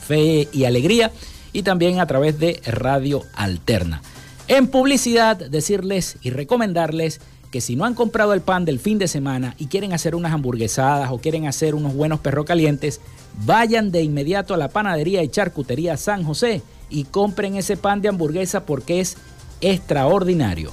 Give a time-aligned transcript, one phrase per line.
[0.00, 1.12] Fe y Alegría,
[1.52, 4.00] y también a través de Radio Alterna.
[4.48, 7.20] En publicidad, decirles y recomendarles
[7.52, 10.32] que si no han comprado el pan del fin de semana y quieren hacer unas
[10.32, 13.00] hamburguesadas o quieren hacer unos buenos perros calientes,
[13.44, 18.08] vayan de inmediato a la panadería y charcutería San José y compren ese pan de
[18.08, 19.18] hamburguesa porque es
[19.60, 20.72] extraordinario.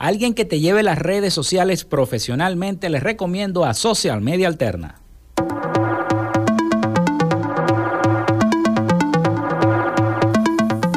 [0.00, 5.02] alguien que te lleve las redes sociales profesionalmente, les recomiendo a Social Media Alterna.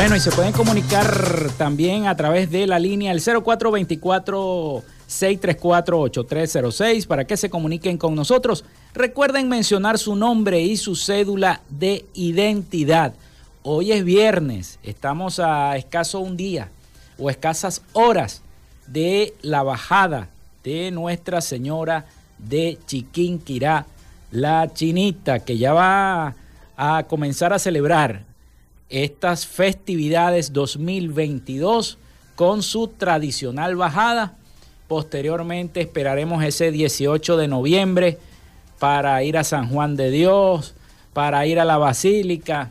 [0.00, 7.26] Bueno, y se pueden comunicar también a través de la línea el 0424 634-8306 para
[7.26, 8.64] que se comuniquen con nosotros.
[8.94, 13.12] Recuerden mencionar su nombre y su cédula de identidad.
[13.62, 16.70] Hoy es viernes, estamos a escaso un día
[17.18, 18.40] o escasas horas
[18.86, 20.30] de la bajada
[20.64, 22.06] de Nuestra Señora
[22.38, 23.84] de Chiquinquirá,
[24.30, 26.36] la chinita, que ya va
[26.78, 28.29] a comenzar a celebrar
[28.90, 31.98] estas festividades 2022
[32.34, 34.34] con su tradicional bajada.
[34.88, 38.18] Posteriormente esperaremos ese 18 de noviembre
[38.80, 40.74] para ir a San Juan de Dios,
[41.12, 42.70] para ir a la Basílica,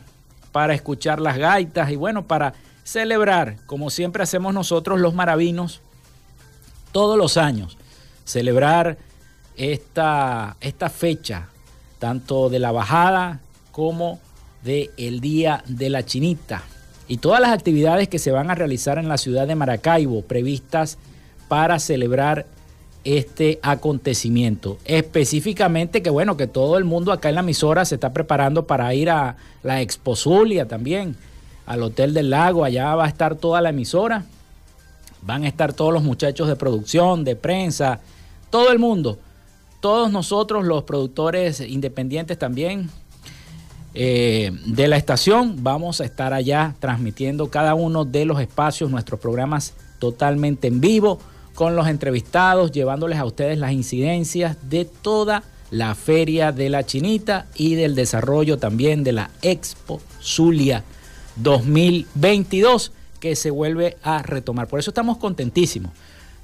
[0.52, 5.80] para escuchar las gaitas y bueno, para celebrar, como siempre hacemos nosotros los maravinos,
[6.92, 7.78] todos los años,
[8.24, 8.98] celebrar
[9.56, 11.48] esta, esta fecha,
[11.98, 13.40] tanto de la bajada
[13.70, 14.18] como
[14.64, 16.62] del el Día de la Chinita.
[17.08, 20.98] Y todas las actividades que se van a realizar en la ciudad de Maracaibo previstas
[21.48, 22.46] para celebrar
[23.04, 24.78] este acontecimiento.
[24.84, 28.94] Específicamente que bueno, que todo el mundo acá en la emisora se está preparando para
[28.94, 31.16] ir a la Expo Zulia también,
[31.66, 34.24] al Hotel del Lago, allá va a estar toda la emisora,
[35.22, 38.00] van a estar todos los muchachos de producción, de prensa,
[38.50, 39.18] todo el mundo,
[39.80, 42.90] todos nosotros los productores independientes también,
[43.94, 45.62] eh, de la estación.
[45.62, 51.18] Vamos a estar allá transmitiendo cada uno de los espacios, nuestros programas totalmente en vivo,
[51.54, 57.46] con los entrevistados, llevándoles a ustedes las incidencias de toda la Feria de la Chinita
[57.54, 60.84] y del desarrollo también de la Expo Zulia
[61.36, 64.66] 2022 que se vuelve a retomar.
[64.66, 65.92] Por eso estamos contentísimos.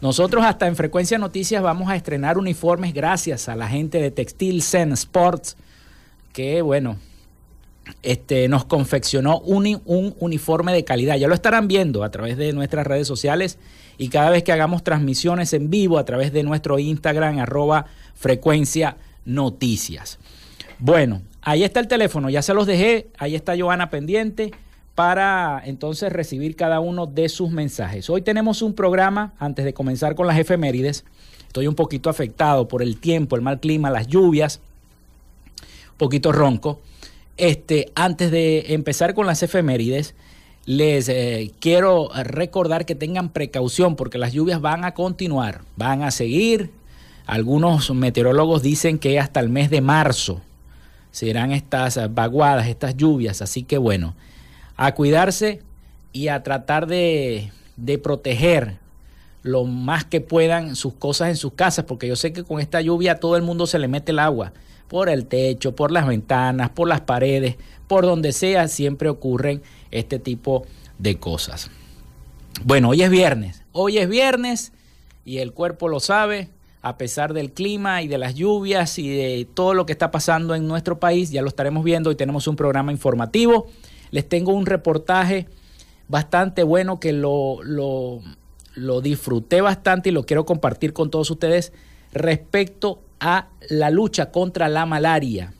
[0.00, 4.62] Nosotros hasta en Frecuencia Noticias vamos a estrenar uniformes gracias a la gente de Textil
[4.62, 5.56] Zen Sports,
[6.34, 6.96] que bueno,
[8.02, 11.16] este, nos confeccionó un, un, uniforme de calidad.
[11.16, 13.58] Ya lo estarán viendo a través de nuestras redes sociales
[13.98, 18.96] y cada vez que hagamos transmisiones en vivo a través de nuestro Instagram, arroba frecuencia
[19.24, 20.18] noticias.
[20.78, 24.52] Bueno, ahí está el teléfono, ya se los dejé, ahí está Joana pendiente
[24.94, 28.08] para entonces recibir cada uno de sus mensajes.
[28.08, 31.04] Hoy tenemos un programa, antes de comenzar con las efemérides,
[31.46, 34.60] estoy un poquito afectado por el tiempo, el mal clima, las lluvias,
[35.92, 36.80] un poquito ronco.
[37.36, 40.14] Este, antes de empezar con las efemérides,
[40.64, 46.10] les eh, quiero recordar que tengan precaución porque las lluvias van a continuar, van a
[46.10, 46.70] seguir.
[47.26, 50.40] Algunos meteorólogos dicen que hasta el mes de marzo
[51.10, 53.42] serán estas vaguadas, estas lluvias.
[53.42, 54.14] Así que bueno,
[54.76, 55.60] a cuidarse
[56.12, 58.78] y a tratar de, de proteger
[59.42, 62.80] lo más que puedan sus cosas en sus casas, porque yo sé que con esta
[62.80, 64.52] lluvia todo el mundo se le mete el agua
[64.88, 67.56] por el techo, por las ventanas, por las paredes,
[67.86, 70.66] por donde sea, siempre ocurren este tipo
[70.98, 71.70] de cosas.
[72.64, 74.72] Bueno, hoy es viernes, hoy es viernes
[75.24, 76.48] y el cuerpo lo sabe,
[76.82, 80.54] a pesar del clima y de las lluvias y de todo lo que está pasando
[80.54, 83.66] en nuestro país, ya lo estaremos viendo, hoy tenemos un programa informativo,
[84.10, 85.48] les tengo un reportaje
[86.08, 88.20] bastante bueno que lo, lo,
[88.74, 91.72] lo disfruté bastante y lo quiero compartir con todos ustedes
[92.12, 95.52] respecto a la lucha contra la malaria,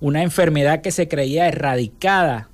[0.00, 2.48] una enfermedad que se creía erradicada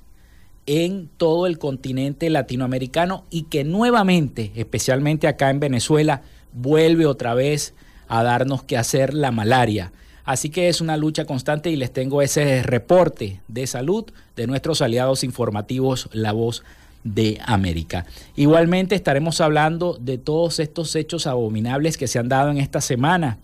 [0.65, 7.73] en todo el continente latinoamericano y que nuevamente, especialmente acá en Venezuela, vuelve otra vez
[8.09, 9.93] a darnos que hacer la malaria.
[10.25, 14.03] Así que es una lucha constante y les tengo ese reporte de salud
[14.35, 16.61] de nuestros aliados informativos La Voz
[17.03, 18.05] de América.
[18.35, 23.39] Igualmente estaremos hablando de todos estos hechos abominables que se han dado en esta semana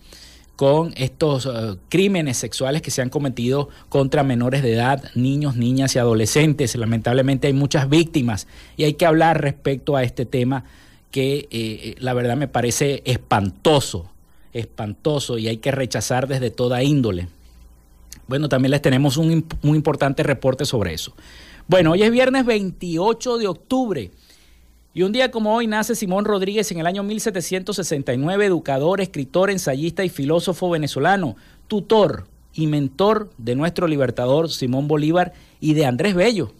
[0.58, 5.94] con estos eh, crímenes sexuales que se han cometido contra menores de edad, niños, niñas
[5.94, 6.74] y adolescentes.
[6.74, 10.64] Lamentablemente hay muchas víctimas y hay que hablar respecto a este tema
[11.12, 14.10] que eh, la verdad me parece espantoso,
[14.52, 17.28] espantoso y hay que rechazar desde toda índole.
[18.26, 21.14] Bueno, también les tenemos un, un importante reporte sobre eso.
[21.68, 24.10] Bueno, hoy es viernes 28 de octubre
[24.94, 30.02] Y un día como hoy nace Simón Rodríguez en el año 1769, educador, escritor, ensayista
[30.02, 36.54] y filósofo venezolano, tutor y mentor de nuestro libertador Simón Bolívar y de Andrés Bello.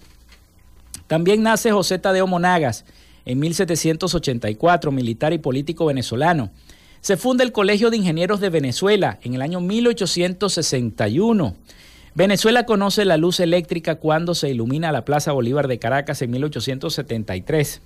[1.06, 2.84] También nace José Tadeo Monagas
[3.24, 6.50] en 1784, militar y político venezolano.
[7.00, 11.56] Se funda el Colegio de Ingenieros de Venezuela en el año 1861.
[12.14, 17.80] Venezuela conoce la luz eléctrica cuando se ilumina la Plaza Bolívar de Caracas en 1873.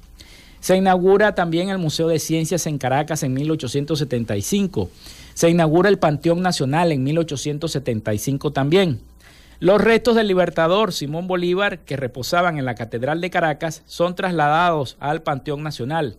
[0.60, 4.88] Se inaugura también el Museo de Ciencias en Caracas en 1875.
[5.34, 9.00] Se inaugura el Panteón Nacional en 1875 también.
[9.58, 14.96] Los restos del libertador Simón Bolívar, que reposaban en la Catedral de Caracas, son trasladados
[14.98, 16.16] al Panteón Nacional.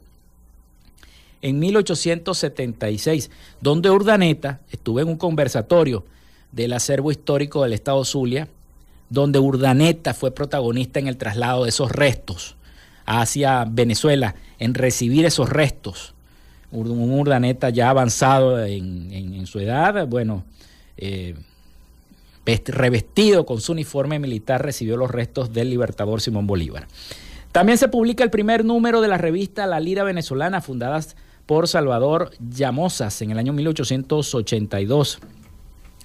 [1.41, 6.05] En 1876, donde Urdaneta estuvo en un conversatorio
[6.53, 8.47] del acervo histórico del Estado Zulia,
[9.09, 12.55] donde Urdaneta fue protagonista en el traslado de esos restos
[13.05, 16.13] hacia Venezuela, en recibir esos restos.
[16.71, 20.43] Un Urdaneta ya avanzado en, su edad, bueno,
[20.97, 21.35] eh,
[22.45, 26.87] revestido con su uniforme militar, recibió los restos del libertador Simón Bolívar.
[27.51, 30.99] También se publica el primer número de la revista La Lira Venezolana, fundada
[31.45, 35.19] por Salvador Llamosas en el año 1882.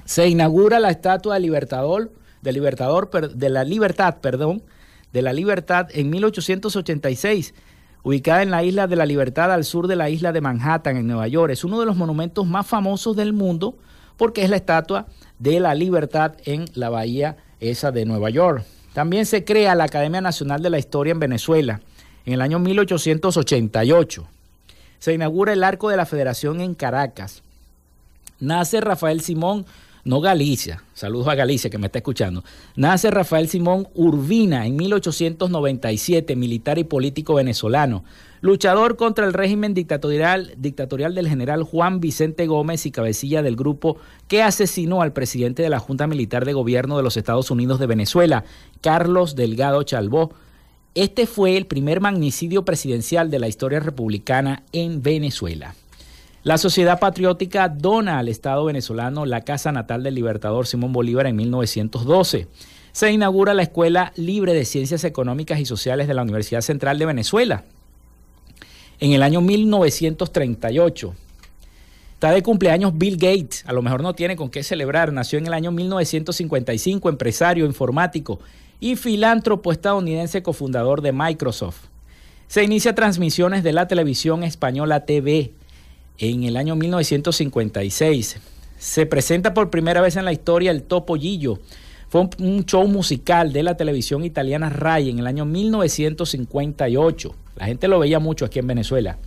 [0.09, 2.11] Se inaugura la estatua de Libertador,
[2.43, 4.63] Libertador, de la Libertad, perdón,
[5.13, 7.53] de la Libertad en 1886,
[8.03, 11.07] ubicada en la isla de la Libertad al sur de la isla de Manhattan, en
[11.07, 11.53] Nueva York.
[11.53, 13.77] Es uno de los monumentos más famosos del mundo
[14.17, 18.65] porque es la estatua de la libertad en la bahía esa de Nueva York.
[18.95, 21.83] También se crea la Academia Nacional de la Historia en Venezuela
[22.25, 24.27] en el año 1888.
[25.01, 27.43] Se inaugura el Arco de la Federación en Caracas.
[28.41, 29.67] Nace Rafael Simón,
[30.05, 32.45] no Galicia, saludos a Galicia que me está escuchando.
[32.77, 38.05] Nace Rafael Simón Urbina en 1897, militar y político venezolano
[38.41, 43.97] luchador contra el régimen dictatorial, dictatorial del general Juan Vicente Gómez y cabecilla del grupo
[44.27, 47.87] que asesinó al presidente de la Junta Militar de Gobierno de los Estados Unidos de
[47.87, 48.45] Venezuela,
[48.81, 50.33] Carlos Delgado Chalbó.
[50.95, 55.75] Este fue el primer magnicidio presidencial de la historia republicana en Venezuela.
[56.45, 61.35] La Sociedad Patriótica dona al Estado venezolano la casa natal del libertador Simón Bolívar en
[61.35, 62.47] 1912.
[62.93, 67.07] Se inaugura la Escuela Libre de Ciencias Económicas y Sociales de la Universidad Central de
[67.07, 67.65] Venezuela
[69.01, 71.15] en el año 1938.
[72.15, 75.47] Está de cumpleaños Bill Gates, a lo mejor no tiene con qué celebrar, nació en
[75.49, 78.39] el año 1955, empresario informático
[78.79, 81.87] y filántropo estadounidense cofundador de Microsoft.
[82.47, 85.53] Se inicia transmisiones de la televisión española TV
[86.19, 88.37] en el año 1956.
[88.79, 91.59] Se presenta por primera vez en la historia el Topollillo.
[92.09, 97.35] Fue un show musical de la televisión italiana Rai en el año 1958.
[97.57, 99.19] La gente lo veía mucho aquí en Venezuela.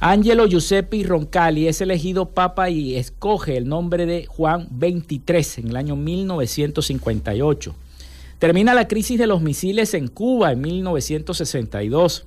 [0.00, 5.76] Angelo Giuseppe Roncalli es elegido papa y escoge el nombre de Juan XXIII en el
[5.76, 7.74] año 1958.
[8.38, 12.26] Termina la crisis de los misiles en Cuba en 1962.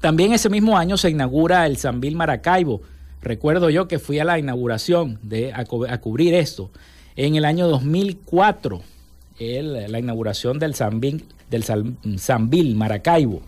[0.00, 2.80] También ese mismo año se inaugura el Sambil Maracaibo.
[3.20, 5.64] Recuerdo yo que fui a la inauguración de, a,
[5.98, 6.70] cubrir esto
[7.16, 8.80] en el año 2004,
[9.40, 11.64] la inauguración del Sambil, del
[12.18, 13.42] Sambil Maracaibo.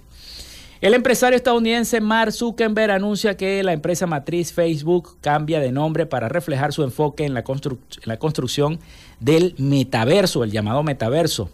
[0.81, 6.31] El empresario estadounidense Mark Zuckerberg anuncia que la empresa matriz Facebook cambia de nombre para
[6.31, 7.45] reflejar su enfoque en la,
[8.19, 8.81] construcción
[9.21, 11.51] del metaverso, el llamado metaverso.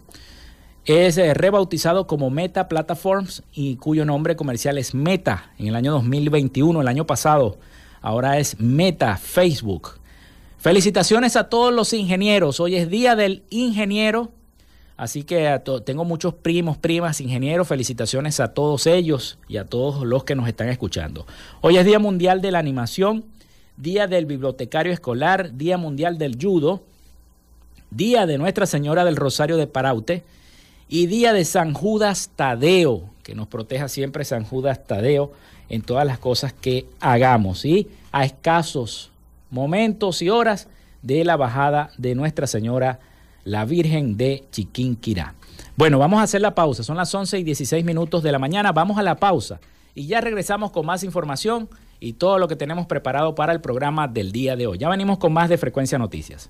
[0.87, 5.91] Es eh, rebautizado como Meta Platforms y cuyo nombre comercial es Meta en el año
[5.91, 7.57] 2021, el año pasado.
[8.01, 9.99] Ahora es Meta Facebook.
[10.57, 12.61] Felicitaciones a todos los ingenieros.
[12.61, 14.31] Hoy es Día del Ingeniero
[14.97, 17.67] Así que tengo muchos primos, primas, ingenieros.
[17.67, 21.27] Felicitaciones a todos ellos y a todos los que nos están escuchando.
[21.61, 23.25] Hoy es Día Mundial de la Animación,
[23.77, 26.81] Día del Bibliotecario Escolar, Día Mundial del Judo,
[27.91, 30.23] Día de Nuestra Señora del Rosario de Paraute
[30.89, 35.33] y Día de San Judas Tadeo, que nos proteja siempre San Judas Tadeo
[35.69, 37.89] en todas las cosas que hagamos, ¿sí?
[38.11, 39.11] A escasos
[39.49, 40.67] momentos y horas
[41.01, 42.99] de la bajada de Nuestra Señora
[43.43, 45.33] la Virgen de Chiquinquirá.
[45.77, 46.83] Bueno, vamos a hacer la pausa.
[46.83, 48.73] Son las 11 y 16 minutos de la mañana.
[48.73, 49.59] Vamos a la pausa
[49.95, 54.07] y ya regresamos con más información y todo lo que tenemos preparado para el programa
[54.07, 54.77] del día de hoy.
[54.77, 56.49] Ya venimos con más de Frecuencia Noticias.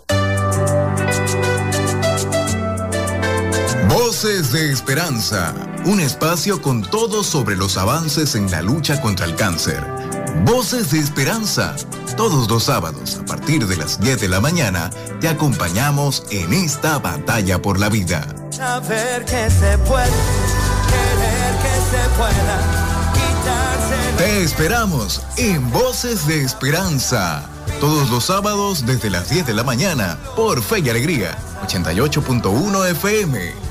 [4.21, 5.51] Voces de Esperanza,
[5.85, 9.83] un espacio con todo sobre los avances en la lucha contra el cáncer.
[10.45, 11.75] Voces de Esperanza,
[12.17, 16.99] todos los sábados a partir de las 10 de la mañana te acompañamos en esta
[16.99, 18.27] batalla por la vida.
[19.25, 20.05] que se puede,
[21.63, 22.59] que se pueda,
[24.19, 27.49] Te esperamos en Voces de Esperanza,
[27.79, 33.70] todos los sábados desde las 10 de la mañana por Fe y Alegría, 88.1 FM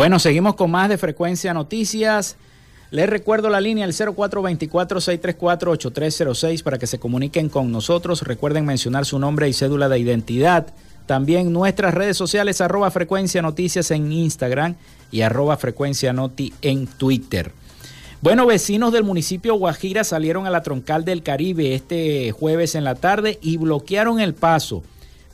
[0.00, 2.38] Bueno, seguimos con más de Frecuencia Noticias.
[2.90, 8.22] Les recuerdo la línea el 0424-634-8306 para que se comuniquen con nosotros.
[8.22, 10.72] Recuerden mencionar su nombre y cédula de identidad.
[11.04, 14.76] También nuestras redes sociales arroba frecuencia noticias en Instagram
[15.10, 17.52] y arroba frecuencia noti en Twitter.
[18.22, 22.94] Bueno, vecinos del municipio Guajira salieron a la troncal del Caribe este jueves en la
[22.94, 24.82] tarde y bloquearon el paso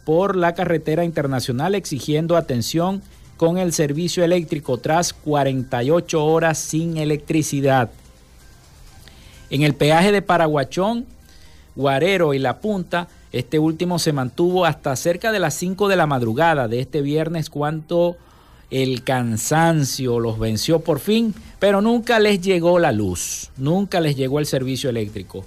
[0.05, 3.01] por la carretera internacional exigiendo atención
[3.37, 7.91] con el servicio eléctrico tras 48 horas sin electricidad.
[9.51, 11.07] En el peaje de Paraguachón,
[11.75, 16.07] Guarero y La Punta, este último se mantuvo hasta cerca de las 5 de la
[16.07, 18.17] madrugada de este viernes cuando
[18.71, 24.39] el cansancio los venció por fin, pero nunca les llegó la luz, nunca les llegó
[24.39, 25.45] el servicio eléctrico.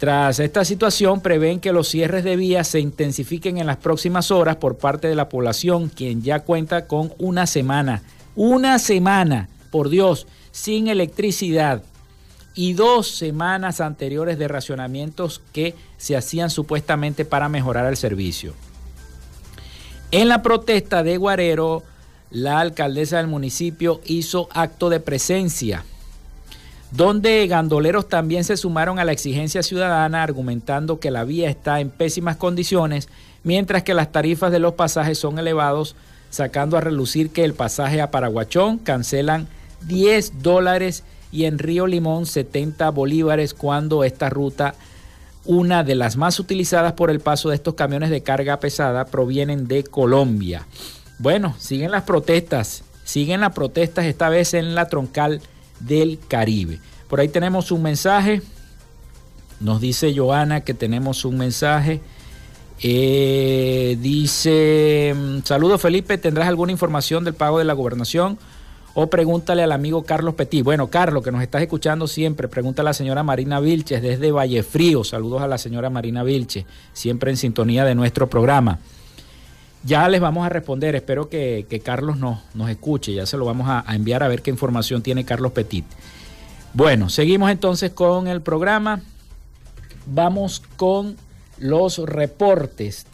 [0.00, 4.56] Tras esta situación, prevén que los cierres de vías se intensifiquen en las próximas horas
[4.56, 8.00] por parte de la población, quien ya cuenta con una semana,
[8.34, 11.82] una semana, por Dios, sin electricidad.
[12.54, 18.54] Y dos semanas anteriores de racionamientos que se hacían supuestamente para mejorar el servicio.
[20.12, 21.82] En la protesta de Guarero,
[22.30, 25.84] la alcaldesa del municipio hizo acto de presencia
[26.90, 31.90] donde gandoleros también se sumaron a la exigencia ciudadana argumentando que la vía está en
[31.90, 33.08] pésimas condiciones,
[33.44, 35.94] mientras que las tarifas de los pasajes son elevados,
[36.30, 39.48] sacando a relucir que el pasaje a Paraguachón cancelan
[39.86, 44.74] 10 dólares y en Río Limón 70 bolívares cuando esta ruta,
[45.44, 49.68] una de las más utilizadas por el paso de estos camiones de carga pesada, provienen
[49.68, 50.66] de Colombia.
[51.18, 55.40] Bueno, siguen las protestas, siguen las protestas esta vez en la troncal
[55.80, 56.78] del Caribe.
[57.08, 58.42] Por ahí tenemos un mensaje.
[59.58, 62.00] Nos dice Joana que tenemos un mensaje.
[62.82, 68.38] Eh, dice, mm, saludos Felipe, ¿tendrás alguna información del pago de la gobernación?
[68.94, 70.64] o pregúntale al amigo Carlos Petit.
[70.64, 75.04] Bueno, Carlos, que nos estás escuchando siempre, pregunta a la señora Marina Vilches desde Vallefrío.
[75.04, 78.78] Saludos a la señora Marina Vilches, siempre en sintonía de nuestro programa.
[79.82, 83.68] Ya les vamos a responder, espero que, Carlos nos, nos, escuche, ya se lo vamos
[83.68, 85.84] a, a enviar a ver qué información tiene Carlos Petit.
[86.74, 89.00] Bueno, seguimos entonces con el programa.
[90.06, 91.16] Vamos con
[91.58, 93.06] los reportes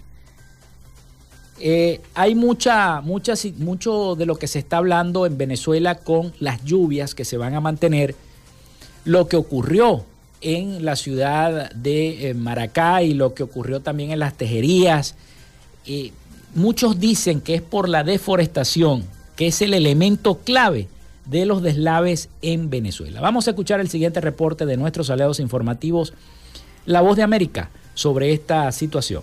[1.58, 6.62] eh, hay mucha, mucha, mucho de lo que se está hablando en Venezuela con las
[6.64, 8.14] lluvias que se van a mantener.
[9.04, 10.04] Lo que ocurrió
[10.40, 15.14] en la ciudad de eh, Maracay, lo que ocurrió también en las tejerías.
[15.86, 16.12] Eh,
[16.56, 19.04] muchos dicen que es por la deforestación,
[19.36, 20.88] que es el elemento clave
[21.26, 23.20] de los deslaves en Venezuela.
[23.20, 26.14] Vamos a escuchar el siguiente reporte de nuestros aliados informativos,
[26.86, 29.22] La Voz de América, sobre esta situación.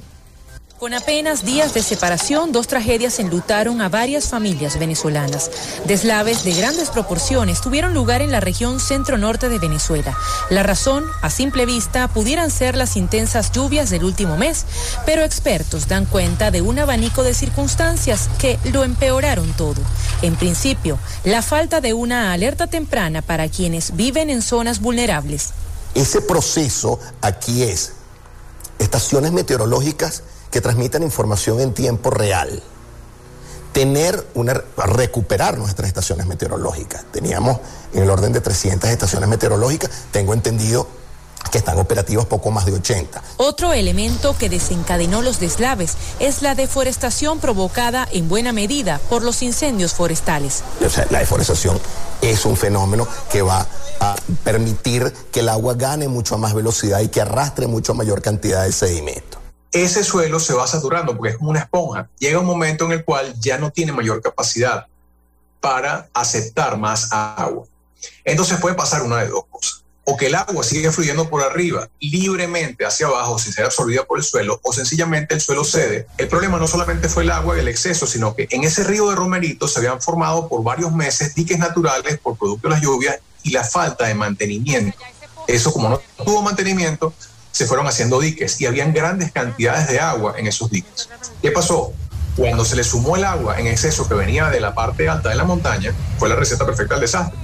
[0.84, 5.50] Con apenas días de separación, dos tragedias enlutaron a varias familias venezolanas.
[5.86, 10.14] Deslaves de grandes proporciones tuvieron lugar en la región centro-norte de Venezuela.
[10.50, 14.66] La razón, a simple vista, pudieran ser las intensas lluvias del último mes,
[15.06, 19.82] pero expertos dan cuenta de un abanico de circunstancias que lo empeoraron todo.
[20.22, 25.52] En principio, la falta de una alerta temprana para quienes viven en zonas vulnerables.
[25.96, 27.94] Ese proceso aquí es
[28.80, 32.62] estaciones meteorológicas que transmitan información en tiempo real.
[33.72, 37.06] Tener una, recuperar nuestras estaciones meteorológicas.
[37.12, 37.58] Teníamos
[37.92, 40.88] en el orden de 300 estaciones meteorológicas, tengo entendido
[41.52, 43.24] que están operativas poco más de 80.
[43.38, 49.42] Otro elemento que desencadenó los deslaves es la deforestación provocada en buena medida por los
[49.42, 50.64] incendios forestales.
[50.86, 51.80] O sea, la deforestación
[52.22, 53.68] es un fenómeno que va
[54.00, 58.64] a permitir que el agua gane mucho más velocidad y que arrastre mucho mayor cantidad
[58.66, 59.43] de sedimento
[59.74, 62.08] ese suelo se va saturando porque es como una esponja.
[62.20, 64.86] Llega un momento en el cual ya no tiene mayor capacidad
[65.60, 67.66] para aceptar más agua.
[68.24, 69.84] Entonces puede pasar una de dos cosas.
[70.06, 74.18] O que el agua sigue fluyendo por arriba libremente hacia abajo sin ser absorbida por
[74.20, 76.08] el suelo, o sencillamente el suelo cede.
[76.18, 79.10] El problema no solamente fue el agua y el exceso, sino que en ese río
[79.10, 83.20] de Romerito se habían formado por varios meses diques naturales por producto de las lluvias
[83.44, 84.98] y la falta de mantenimiento.
[85.48, 87.14] Eso como no tuvo mantenimiento,
[87.54, 91.08] se fueron haciendo diques y habían grandes cantidades de agua en esos diques.
[91.42, 91.94] ¿Qué pasó?
[92.36, 95.36] Cuando se le sumó el agua en exceso que venía de la parte alta de
[95.36, 97.38] la montaña, fue la receta perfecta del desastre.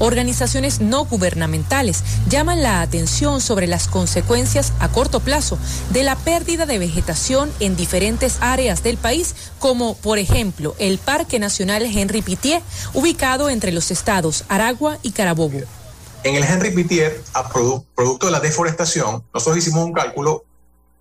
[0.00, 5.56] Organizaciones no gubernamentales llaman la atención sobre las consecuencias a corto plazo
[5.90, 11.38] de la pérdida de vegetación en diferentes áreas del país, como por ejemplo el Parque
[11.38, 12.60] Nacional Henry Pitié,
[12.92, 15.60] ubicado entre los estados Aragua y Carabobo.
[16.24, 20.44] En el Henry Pitier, a producto de la deforestación, nosotros hicimos un cálculo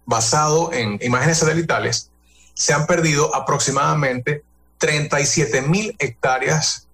[0.05, 2.12] basado en imágenes satelitales.
[2.53, 4.43] Se han perdido aproximadamente
[4.79, 6.89] 37 mil hectáreas,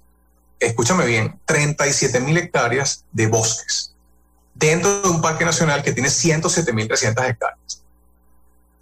[0.59, 3.95] escúchame bien, 37 mil hectáreas de bosques
[4.53, 7.81] dentro de un parque nacional que tiene 107 mil 300 hectáreas.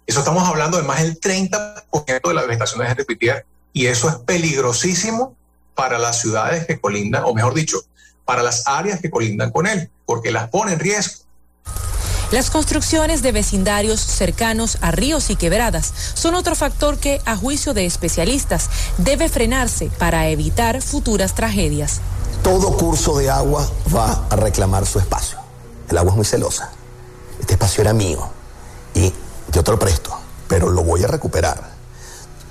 [0.06, 4.10] Eso estamos hablando de más del 30% de la vegetación de Henry Pitier y eso
[4.10, 5.34] es peligrosísimo
[5.74, 7.78] para las ciudades que colindan, o mejor dicho,
[8.28, 11.24] para las áreas que colindan con él, porque las pone en riesgo.
[12.30, 17.72] Las construcciones de vecindarios cercanos a ríos y quebradas son otro factor que, a juicio
[17.72, 22.02] de especialistas, debe frenarse para evitar futuras tragedias.
[22.42, 25.38] Todo curso de agua va a reclamar su espacio.
[25.88, 26.70] El agua es muy celosa.
[27.40, 28.28] Este espacio era mío
[28.92, 29.10] y
[29.52, 31.70] yo te lo presto, pero lo voy a recuperar.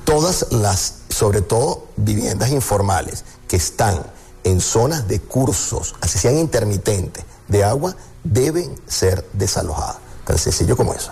[0.05, 7.25] Todas las, sobre todo viviendas informales que están en zonas de cursos, así sean intermitentes,
[7.47, 9.97] de agua, deben ser desalojadas.
[10.27, 11.11] Tan sencillo como eso.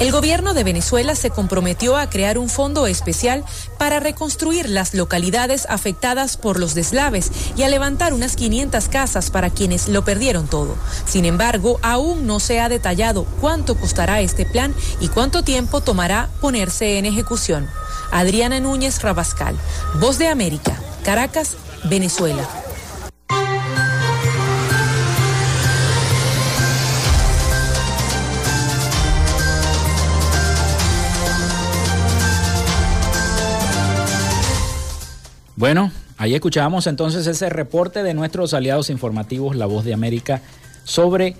[0.00, 3.44] El gobierno de Venezuela se comprometió a crear un fondo especial
[3.76, 9.50] para reconstruir las localidades afectadas por los deslaves y a levantar unas 500 casas para
[9.50, 10.76] quienes lo perdieron todo.
[11.04, 16.30] Sin embargo, aún no se ha detallado cuánto costará este plan y cuánto tiempo tomará
[16.40, 17.68] ponerse en ejecución.
[18.12, 19.56] Adriana Núñez Rabascal,
[20.00, 22.48] Voz de América, Caracas, Venezuela.
[35.56, 40.42] Bueno, ahí escuchábamos entonces ese reporte de nuestros aliados informativos, La Voz de América,
[40.84, 41.36] sobre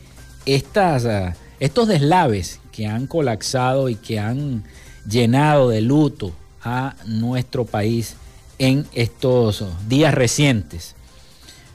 [0.47, 4.65] estas, ah, estos deslaves que han colapsado y que han
[5.09, 8.17] llenado de luto a nuestro país
[8.59, 10.95] en estos días recientes.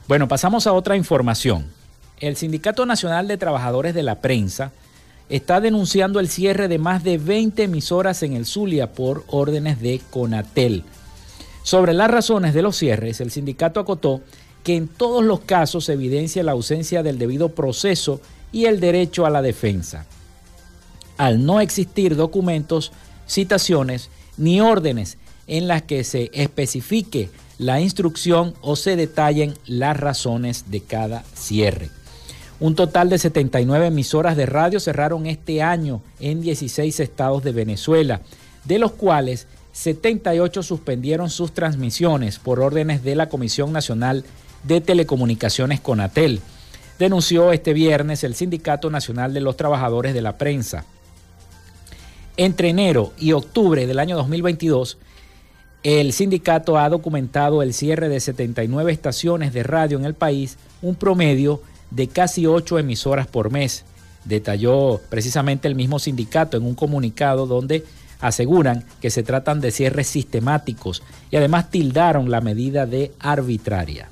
[0.08, 1.66] Bueno, pasamos a otra información.
[2.18, 4.72] El Sindicato Nacional de Trabajadores de la Prensa
[5.28, 10.00] está denunciando el cierre de más de 20 emisoras en el Zulia por órdenes de
[10.10, 10.84] Conatel.
[11.62, 14.20] Sobre las razones de los cierres, el sindicato acotó
[14.64, 18.20] que en todos los casos se evidencia la ausencia del debido proceso
[18.52, 20.06] y el derecho a la defensa,
[21.16, 22.92] al no existir documentos,
[23.28, 25.18] citaciones ni órdenes
[25.50, 31.90] en las que se especifique la instrucción o se detallen las razones de cada cierre.
[32.60, 38.20] Un total de 79 emisoras de radio cerraron este año en 16 estados de Venezuela,
[38.64, 44.24] de los cuales 78 suspendieron sus transmisiones por órdenes de la Comisión Nacional
[44.62, 46.40] de Telecomunicaciones Conatel,
[46.96, 50.84] denunció este viernes el Sindicato Nacional de los Trabajadores de la Prensa.
[52.36, 54.98] Entre enero y octubre del año 2022,
[55.82, 60.94] el sindicato ha documentado el cierre de 79 estaciones de radio en el país, un
[60.94, 63.84] promedio de casi 8 emisoras por mes,
[64.24, 67.84] detalló precisamente el mismo sindicato en un comunicado donde
[68.20, 74.10] aseguran que se tratan de cierres sistemáticos y además tildaron la medida de arbitraria.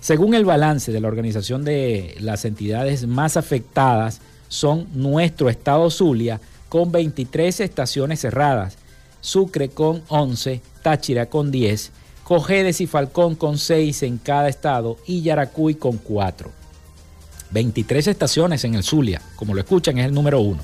[0.00, 6.40] Según el balance de la organización de las entidades más afectadas, son nuestro estado Zulia
[6.68, 8.78] con 23 estaciones cerradas,
[9.22, 11.92] Sucre con 11, Táchira con 10,
[12.24, 16.50] Cojedes y Falcón con 6 en cada estado y Yaracuy con 4.
[17.52, 20.60] 23 estaciones en el Zulia, como lo escuchan, es el número 1.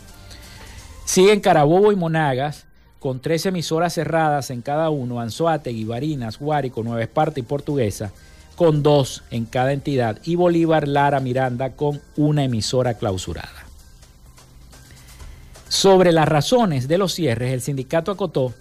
[1.05, 2.67] Siguen Carabobo y Monagas
[2.99, 8.13] con tres emisoras cerradas en cada uno, Anzoátegui, Barinas, Guárico, Nueva Esparta y Portuguesa,
[8.57, 13.68] con dos en cada entidad y Bolívar Lara Miranda con una emisora clausurada.
[15.69, 18.55] Sobre las razones de los cierres, el sindicato acotó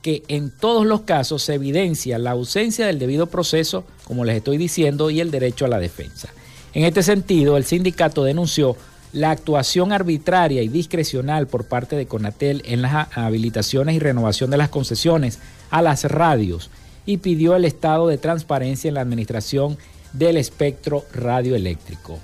[0.00, 4.58] que en todos los casos se evidencia la ausencia del debido proceso, como les estoy
[4.58, 6.28] diciendo, y el derecho a la defensa.
[6.74, 8.76] En este sentido, el sindicato denunció
[9.12, 14.56] la actuación arbitraria y discrecional por parte de Conatel en las habilitaciones y renovación de
[14.56, 15.38] las concesiones
[15.70, 16.70] a las radios
[17.04, 19.76] y pidió el estado de transparencia en la administración
[20.12, 22.18] del espectro radioeléctrico.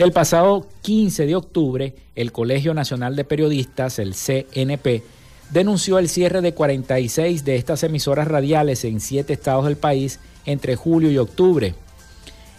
[0.00, 5.02] El pasado 15 de octubre, el Colegio Nacional de Periodistas, el CNP,
[5.50, 10.74] denunció el cierre de 46 de estas emisoras radiales en siete estados del país entre
[10.74, 11.74] julio y octubre.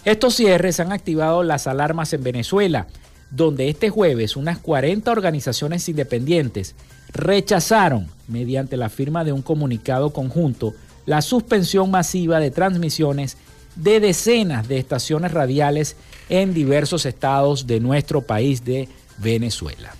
[0.06, 2.86] Estos cierres han activado las alarmas en Venezuela,
[3.32, 6.75] donde este jueves unas 40 organizaciones independientes
[7.12, 10.75] rechazaron, mediante la firma de un comunicado conjunto,
[11.08, 13.36] la suspensión masiva de transmisiones
[13.75, 15.95] de decenas de estaciones radiales
[16.29, 19.93] en diversos estados de nuestro país de Venezuela.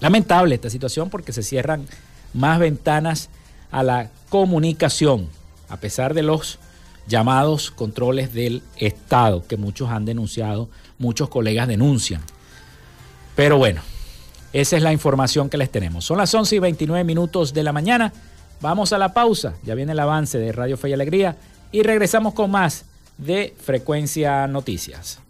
[0.00, 1.86] Lamentable esta situación porque se cierran
[2.32, 3.28] más ventanas
[3.70, 5.28] a la comunicación,
[5.68, 6.58] a pesar de los
[7.06, 12.22] llamados controles del Estado que muchos han denunciado, muchos colegas denuncian.
[13.36, 13.82] Pero bueno,
[14.52, 16.04] esa es la información que les tenemos.
[16.04, 18.12] Son las 11 y 29 minutos de la mañana.
[18.60, 21.36] Vamos a la pausa, ya viene el avance de Radio Fe y Alegría
[21.72, 22.84] y regresamos con más
[23.18, 25.20] de Frecuencia Noticias.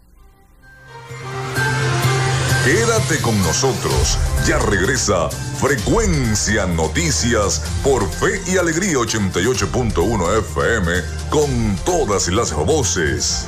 [2.63, 10.91] Quédate con nosotros, ya regresa Frecuencia Noticias por Fe y Alegría 88.1 FM
[11.31, 13.47] con todas las voces.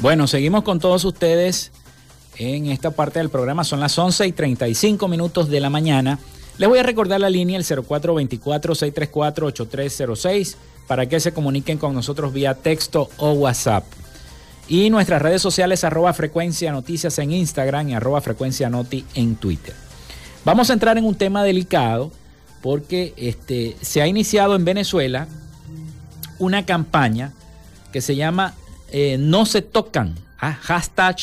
[0.00, 1.72] Bueno, seguimos con todos ustedes
[2.36, 3.64] en esta parte del programa.
[3.64, 6.20] Son las 11 y 35 minutos de la mañana.
[6.56, 10.54] Les voy a recordar la línea el 0424-634-8306
[10.86, 13.82] para que se comuniquen con nosotros vía texto o WhatsApp.
[14.68, 19.74] Y nuestras redes sociales arroba frecuencia noticias en Instagram y arroba frecuencia noti en Twitter.
[20.44, 22.12] Vamos a entrar en un tema delicado
[22.62, 25.26] porque este, se ha iniciado en Venezuela
[26.38, 27.32] una campaña
[27.92, 28.54] que se llama
[28.90, 31.16] eh, no se tocan, ah, hashtag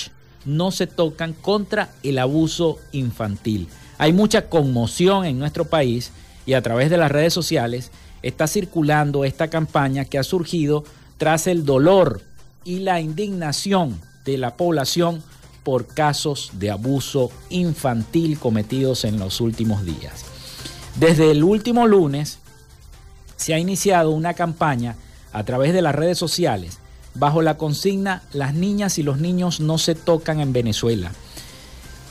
[0.45, 3.67] no se tocan contra el abuso infantil.
[3.97, 6.11] Hay mucha conmoción en nuestro país
[6.45, 10.83] y a través de las redes sociales está circulando esta campaña que ha surgido
[11.17, 12.21] tras el dolor
[12.63, 15.23] y la indignación de la población
[15.63, 20.25] por casos de abuso infantil cometidos en los últimos días.
[20.99, 22.39] Desde el último lunes
[23.35, 24.95] se ha iniciado una campaña
[25.33, 26.79] a través de las redes sociales
[27.15, 31.11] bajo la consigna Las niñas y los niños no se tocan en Venezuela,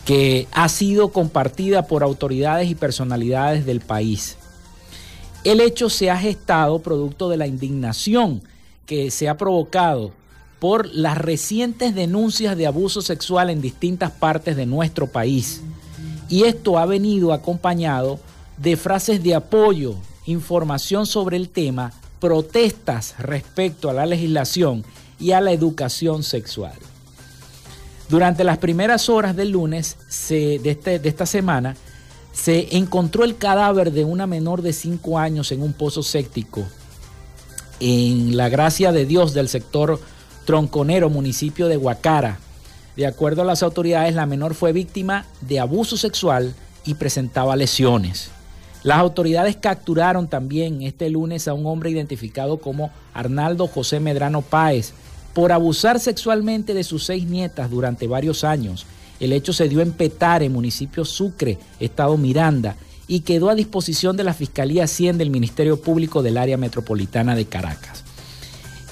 [0.04, 4.36] que ha sido compartida por autoridades y personalidades del país.
[5.44, 8.42] El hecho se ha gestado producto de la indignación
[8.86, 10.12] que se ha provocado
[10.58, 15.60] por las recientes denuncias de abuso sexual en distintas partes de nuestro país.
[16.30, 18.18] Y esto ha venido acompañado
[18.56, 21.92] de frases de apoyo, información sobre el tema
[22.24, 24.82] protestas respecto a la legislación
[25.20, 26.72] y a la educación sexual.
[28.08, 29.98] Durante las primeras horas del lunes
[30.30, 31.76] de, este, de esta semana,
[32.32, 36.64] se encontró el cadáver de una menor de 5 años en un pozo séptico
[37.78, 40.00] en la gracia de Dios del sector
[40.46, 42.38] tronconero, municipio de Huacara.
[42.96, 46.54] De acuerdo a las autoridades, la menor fue víctima de abuso sexual
[46.86, 48.30] y presentaba lesiones.
[48.84, 54.92] Las autoridades capturaron también este lunes a un hombre identificado como Arnaldo José Medrano Páez
[55.32, 58.84] por abusar sexualmente de sus seis nietas durante varios años.
[59.20, 62.76] El hecho se dio en Petare, municipio Sucre, estado Miranda,
[63.08, 67.46] y quedó a disposición de la Fiscalía 100 del Ministerio Público del área metropolitana de
[67.46, 68.04] Caracas.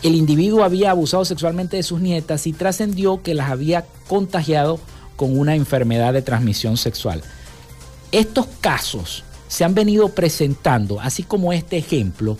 [0.02, 4.80] El individuo había abusado sexualmente de sus nietas y trascendió que las había contagiado
[5.16, 7.22] con una enfermedad de transmisión sexual.
[8.10, 12.38] Estos casos se han venido presentando, así como este ejemplo,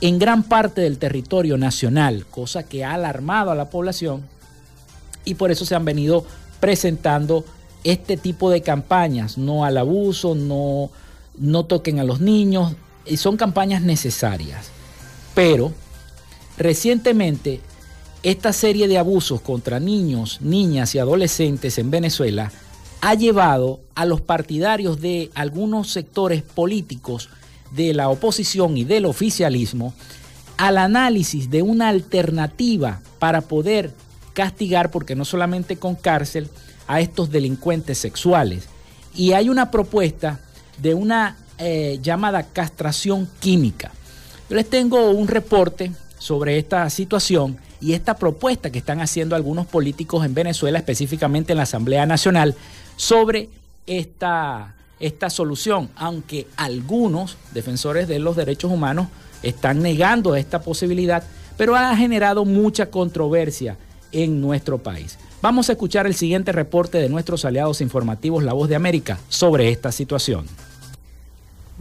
[0.00, 4.22] en gran parte del territorio nacional, cosa que ha alarmado a la población
[5.26, 6.24] y por eso se han venido
[6.58, 7.44] presentando
[7.84, 10.88] este tipo de campañas, no al abuso, no,
[11.36, 12.72] no toquen a los niños,
[13.04, 14.70] y son campañas necesarias.
[15.34, 15.74] Pero
[16.56, 17.60] recientemente
[18.22, 22.50] esta serie de abusos contra niños, niñas y adolescentes en Venezuela
[23.00, 27.28] ha llevado a los partidarios de algunos sectores políticos
[27.70, 29.94] de la oposición y del oficialismo
[30.56, 33.94] al análisis de una alternativa para poder
[34.34, 36.48] castigar, porque no solamente con cárcel,
[36.86, 38.68] a estos delincuentes sexuales.
[39.14, 40.40] Y hay una propuesta
[40.78, 43.92] de una eh, llamada castración química.
[44.48, 49.66] Yo les tengo un reporte sobre esta situación y esta propuesta que están haciendo algunos
[49.66, 52.54] políticos en Venezuela, específicamente en la Asamblea Nacional,
[53.00, 53.48] sobre
[53.86, 59.08] esta, esta solución, aunque algunos defensores de los derechos humanos
[59.42, 61.24] están negando esta posibilidad,
[61.56, 63.78] pero ha generado mucha controversia
[64.12, 65.18] en nuestro país.
[65.40, 69.70] Vamos a escuchar el siguiente reporte de nuestros aliados informativos La Voz de América sobre
[69.70, 70.44] esta situación.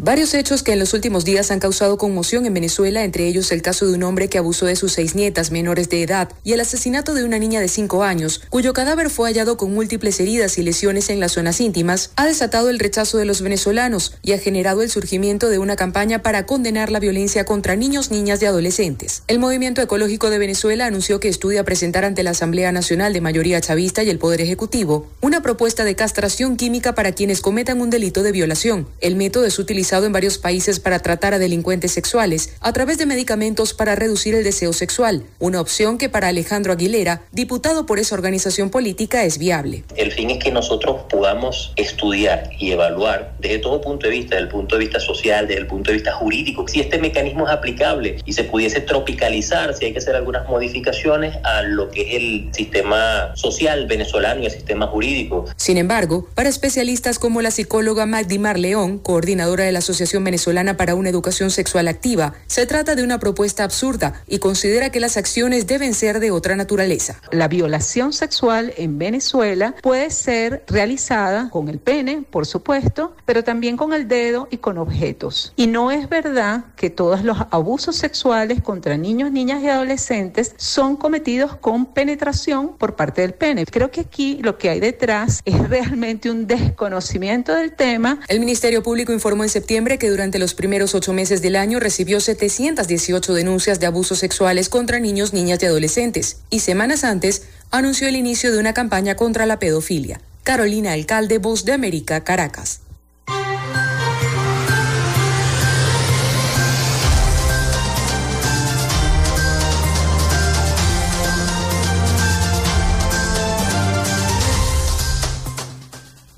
[0.02, 3.62] Varios hechos que en los últimos días han causado conmoción en Venezuela, entre ellos el
[3.62, 6.62] caso de un hombre que abusó de sus seis nietas menores de edad y el
[6.62, 10.64] asesinato de una niña de cinco años, cuyo cadáver fue hallado con múltiples heridas y
[10.64, 14.84] lesiones en las zonas íntimas, ha desatado el rechazo de los venezolanos y ha generado
[14.84, 19.24] el surgimiento de una campaña para condenar la violencia contra niños, niñas y adolescentes.
[19.28, 23.60] El Movimiento Ecológico de Venezuela anunció que estudia presentar ante la Asamblea Nacional de Mayoría
[23.60, 28.24] Chavista y el Poder Ejecutivo una propuesta de castración química para quienes cometan un delito
[28.24, 28.88] de violación.
[29.02, 33.08] El método es utilizado en varios países para tratar a delincuentes sexuales a través de
[33.08, 38.14] medicamentos para reducir el deseo sexual, una opción que para Alejandro Aguilera, diputado por esa
[38.14, 39.84] organización política, es viable.
[39.96, 44.44] El fin es que nosotros podamos estudiar y evaluar desde todo punto de vista, desde
[44.44, 47.52] el punto de vista social, desde el punto de vista jurídico, si este mecanismo es
[47.52, 52.16] aplicable y se pudiese tropicalizar, si hay que hacer algunas modificaciones a lo que es
[52.16, 55.46] el sistema social venezolano y el sistema jurídico.
[55.56, 60.96] Sin embargo, para especialistas como la psicóloga Magdimar León, coordinadora de la Asociación Venezolana para
[60.96, 65.68] una Educación Sexual Activa, se trata de una propuesta absurda y considera que las acciones
[65.68, 67.20] deben ser de otra naturaleza.
[67.32, 73.78] La violación sexual en Venezuela puede ser realizada con el pene, por supuesto, pero también
[73.78, 75.54] con el dedo y con objetos.
[75.56, 80.96] Y no es verdad que todos los abusos sexuales contra niños, niñas y adolescentes son
[80.96, 83.66] cometidos con penetración por parte del pene.
[83.66, 88.20] Creo que aquí lo que hay detrás es realmente un desconocimiento del tema.
[88.28, 92.20] El Ministerio Público informó en septiembre que durante los primeros ocho meses del año recibió
[92.20, 98.16] 718 denuncias de abusos sexuales contra niños, niñas y adolescentes, y semanas antes anunció el
[98.16, 100.22] inicio de una campaña contra la pedofilia.
[100.44, 102.82] Carolina Alcalde, Voz de América, Caracas.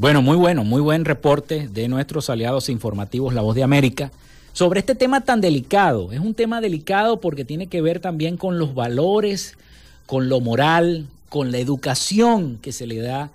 [0.02, 4.12] Bueno, muy bueno, muy buen reporte de nuestros aliados informativos La Voz de América
[4.52, 6.12] sobre este tema tan delicado.
[6.12, 9.60] Es un tema delicado porque tiene que ver también con los valores,
[10.08, 13.30] con lo moral, con la educación que se le da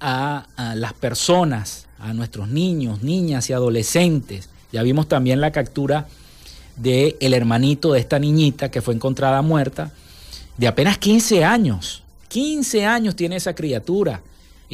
[0.00, 4.48] a, las personas, a nuestros niños, niñas y adolescentes.
[4.72, 6.08] Ya vimos también la captura
[6.74, 9.92] de el hermanito de esta niñita que fue encontrada muerta,
[10.56, 12.02] de apenas 15 años.
[12.30, 14.22] 15 años tiene esa criatura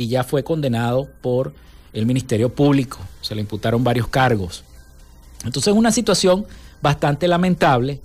[0.01, 1.53] y ya fue condenado por
[1.93, 2.97] el Ministerio Público.
[3.21, 4.65] Se le imputaron varios cargos.
[5.45, 6.47] Entonces es una situación
[6.81, 8.01] bastante lamentable,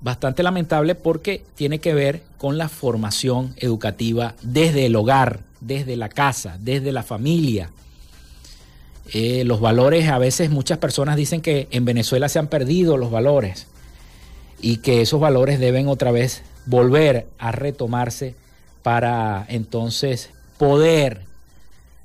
[0.00, 6.08] bastante lamentable porque tiene que ver con la formación educativa desde el hogar, desde la
[6.08, 7.72] casa, desde la familia.
[9.12, 13.10] Eh, los valores, a veces muchas personas dicen que en Venezuela se han perdido los
[13.10, 13.66] valores
[14.60, 18.36] y que esos valores deben otra vez volver a retomarse
[18.84, 21.22] para entonces poder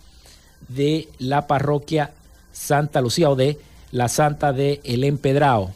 [0.68, 2.10] de la parroquia
[2.52, 3.58] Santa Lucía o de
[3.92, 5.70] la Santa de El Empedrado,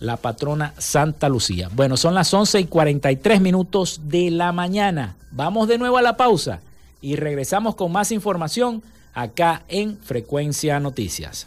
[0.00, 1.68] la patrona Santa Lucía.
[1.72, 5.16] Bueno, son las 11 y 43 minutos de la mañana.
[5.30, 6.60] Vamos de nuevo a la pausa
[7.00, 8.82] y regresamos con más información
[9.14, 11.46] acá en Frecuencia Noticias.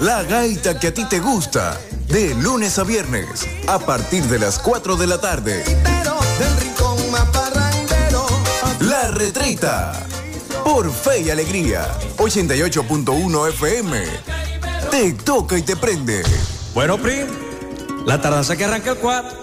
[0.00, 1.78] La gaita que a ti te gusta.
[2.08, 5.62] De lunes a viernes, a partir de las 4 de la tarde.
[8.80, 9.92] La retreta.
[10.64, 11.86] Por Fe y Alegría.
[12.16, 14.04] 88.1 FM.
[14.90, 16.22] Te toca y te prende.
[16.72, 17.26] Bueno, Prim,
[18.06, 19.38] la tardanza que arranca el 4.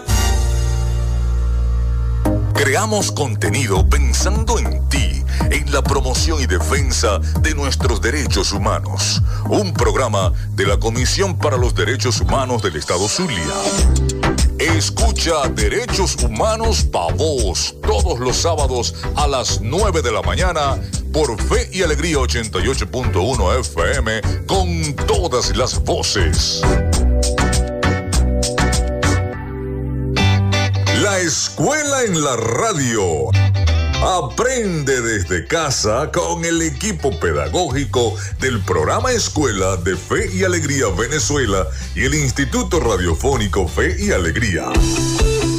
[2.55, 5.16] Creamos contenido pensando en ti,
[5.49, 9.21] en la promoción y defensa de nuestros derechos humanos.
[9.49, 13.43] Un programa de la Comisión para los Derechos Humanos del Estado Zulia.
[14.59, 20.77] Escucha Derechos Humanos Pa' Voz todos los sábados a las 9 de la mañana
[21.13, 26.61] por Fe y Alegría 88.1 FM con todas las voces.
[31.01, 33.29] La escuela en la radio.
[34.03, 41.65] Aprende desde casa con el equipo pedagógico del programa Escuela de Fe y Alegría Venezuela
[41.95, 44.65] y el Instituto Radiofónico Fe y Alegría.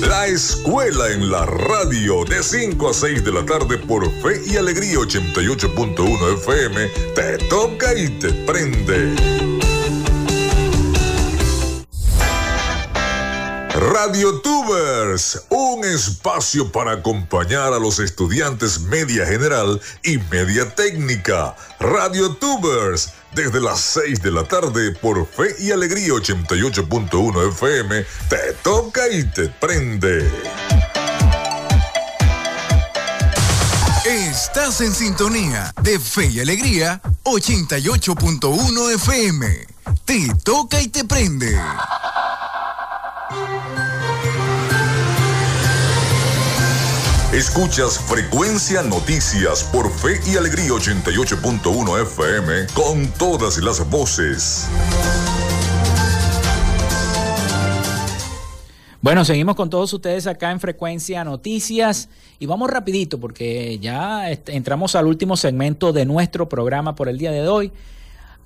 [0.07, 4.57] La escuela en la radio de 5 a 6 de la tarde por Fe y
[4.57, 9.58] Alegría 88.1 FM te toca y te prende.
[13.79, 21.55] Radio Tubers, un espacio para acompañar a los estudiantes media general y media técnica.
[21.79, 28.53] Radio Tubers, desde las 6 de la tarde por Fe y Alegría 88.1 FM, te
[28.65, 30.29] toca y te prende.
[34.05, 39.67] Estás en sintonía de Fe y Alegría 88.1 FM.
[40.05, 41.57] Te toca y te prende.
[47.33, 54.67] Escuchas Frecuencia Noticias por Fe y Alegría 88.1 FM con todas las voces.
[59.01, 62.09] Bueno, seguimos con todos ustedes acá en Frecuencia Noticias
[62.39, 67.31] y vamos rapidito porque ya entramos al último segmento de nuestro programa por el día
[67.31, 67.73] de hoy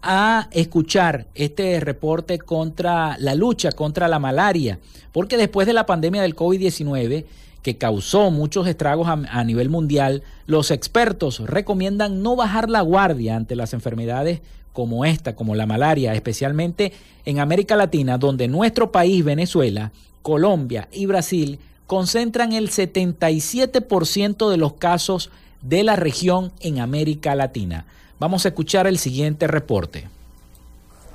[0.03, 4.81] a escuchar este reporte contra la lucha contra la malaria,
[5.13, 7.25] porque después de la pandemia del COVID-19
[7.63, 13.55] que causó muchos estragos a, nivel mundial, los expertos recomiendan no bajar la guardia ante
[13.55, 14.41] las enfermedades
[14.73, 16.93] como esta, como la malaria, especialmente
[17.25, 19.93] en América Latina, donde nuestro país, Venezuela,
[20.23, 25.31] Colombia y Brasil concentran el 77% de los casos
[25.61, 27.87] de la región en América Latina.
[28.23, 30.05] Vamos a escuchar el siguiente reporte.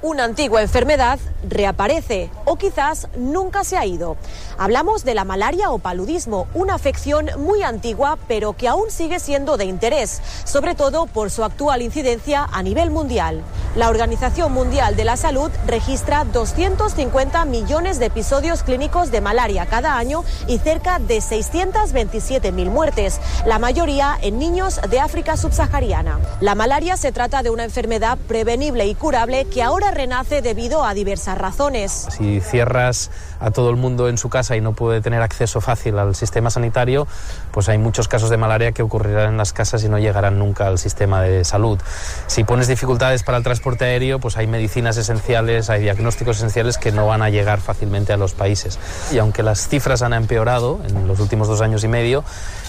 [0.07, 4.15] Una antigua enfermedad reaparece o quizás nunca se ha ido.
[4.57, 9.57] Hablamos de la malaria o paludismo, una afección muy antigua pero que aún sigue siendo
[9.57, 13.43] de interés, sobre todo por su actual incidencia a nivel mundial.
[13.75, 19.97] La Organización Mundial de la Salud registra 250 millones de episodios clínicos de malaria cada
[19.97, 26.19] año y cerca de 627.000 muertes, la mayoría en niños de África subsahariana.
[26.39, 30.93] La malaria se trata de una enfermedad prevenible y curable que ahora renace debido a
[30.93, 32.07] diversas razones.
[32.15, 35.97] Si cierras a todo el mundo en su casa y no puede tener acceso fácil
[35.97, 37.07] al sistema sanitario,
[37.51, 40.67] pues hay muchos casos de malaria que ocurrirán en las casas y no llegarán nunca
[40.67, 41.79] al sistema de salud.
[42.27, 46.91] Si pones dificultades para el transporte aéreo, pues hay medicinas esenciales, hay diagnósticos esenciales que
[46.91, 48.77] no van a llegar fácilmente a los países.
[49.11, 52.23] Y aunque las cifras han empeorado en los últimos dos años y medio,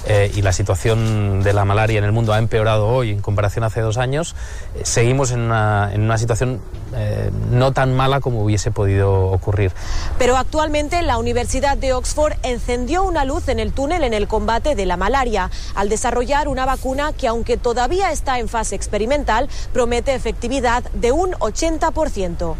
[0.08, 3.62] eh, y la situación de la malaria en el mundo ha empeorado hoy en comparación
[3.62, 4.34] a hace dos años,
[4.74, 6.62] eh, seguimos en una, en una situación
[6.96, 9.72] eh, no tan mala como hubiese podido ocurrir.
[10.18, 14.74] Pero actualmente la Universidad de Oxford encendió una luz en el túnel en el combate
[14.74, 20.14] de la malaria al desarrollar una vacuna que aunque todavía está en fase experimental, promete
[20.14, 22.56] efectividad de un 80%.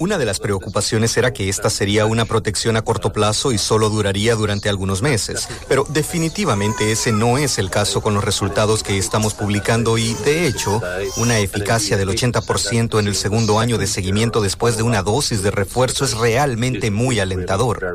[0.00, 3.90] Una de las preocupaciones era que esta sería una protección a corto plazo y solo
[3.90, 8.98] duraría durante algunos meses, pero definitivamente ese no es el caso con los resultados que
[8.98, 10.80] estamos publicando y, de hecho,
[11.16, 15.50] una eficacia del 80% en el segundo año de seguimiento después de una dosis de
[15.50, 17.94] refuerzo es realmente muy alentador.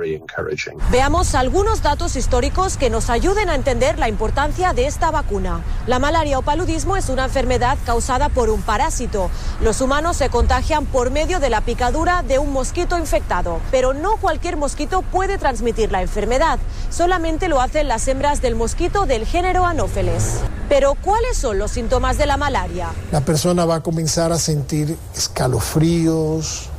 [0.92, 5.62] Veamos algunos datos históricos que nos ayuden a entender la importancia de esta vacuna.
[5.88, 9.30] La malaria o paludismo es una enfermedad causada por un parásito.
[9.62, 14.18] Los humanos se contagian por medio de la picadura de un mosquito infectado, pero no
[14.18, 16.60] cualquier mosquito puede transmitir la enfermedad.
[16.90, 20.40] Solamente lo hacen las hembras del mosquito del género Anopheles.
[20.68, 22.90] Pero ¿cuáles son los síntomas de la malaria?
[23.12, 26.70] La persona va a comenzar a sentir escalofríos,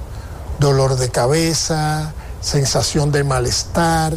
[0.58, 4.14] dolor de cabeza, sensación de malestar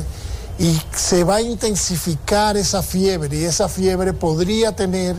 [0.58, 5.16] y se va a intensificar esa fiebre y esa fiebre podría tener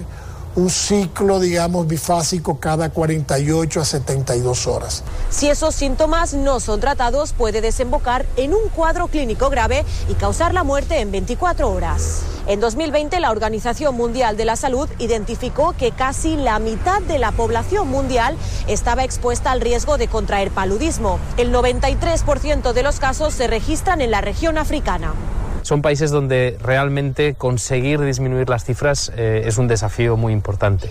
[0.56, 5.04] un ciclo, digamos, bifásico cada 48 a 72 horas.
[5.30, 10.54] Si esos síntomas no son tratados, puede desembocar en un cuadro clínico grave y causar
[10.54, 12.22] la muerte en 24 horas.
[12.46, 17.30] En 2020, la Organización Mundial de la Salud identificó que casi la mitad de la
[17.30, 18.36] población mundial
[18.66, 21.20] estaba expuesta al riesgo de contraer paludismo.
[21.36, 25.14] El 93% de los casos se registran en la región africana
[25.62, 30.88] son países donde realmente conseguir disminuir las cifras eh, es un desafío muy importante.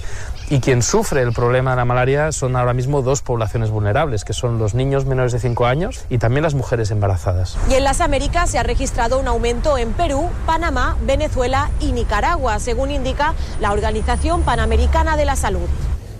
[0.49, 4.33] Y quien sufre el problema de la malaria son ahora mismo dos poblaciones vulnerables, que
[4.33, 7.57] son los niños menores de 5 años y también las mujeres embarazadas.
[7.69, 12.59] Y en las Américas se ha registrado un aumento en Perú, Panamá, Venezuela y Nicaragua,
[12.59, 15.67] según indica la Organización Panamericana de la Salud.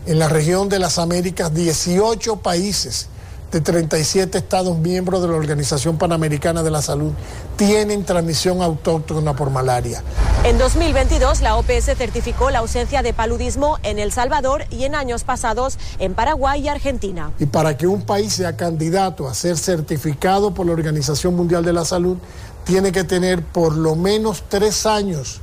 [0.06, 3.10] En la región de las Américas, 18 países
[3.52, 7.14] de 37 estados miembros de la Organización Panamericana de la Salud
[7.56, 10.04] tienen transmisión autóctona por malaria.
[10.44, 15.24] En 2022, la OPS certificó la ausencia de paludismo en El Salvador y en años
[15.24, 17.32] pasados en Paraguay y Argentina.
[17.40, 21.74] Y para que un país sea candidato a ser certificado por la Organización Mundial de
[21.74, 22.18] la Salud,
[22.64, 25.42] tiene que tener por lo menos tres años